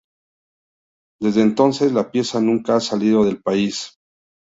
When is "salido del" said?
2.79-3.39